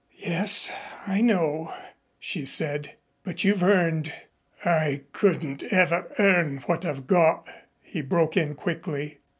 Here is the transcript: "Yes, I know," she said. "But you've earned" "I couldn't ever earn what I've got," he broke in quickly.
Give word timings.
"Yes, 0.17 0.71
I 1.05 1.21
know," 1.21 1.75
she 2.17 2.43
said. 2.43 2.93
"But 3.23 3.43
you've 3.43 3.61
earned" 3.61 4.11
"I 4.65 5.03
couldn't 5.11 5.61
ever 5.71 6.11
earn 6.17 6.57
what 6.65 6.83
I've 6.85 7.05
got," 7.05 7.47
he 7.83 8.01
broke 8.01 8.35
in 8.35 8.55
quickly. 8.55 9.19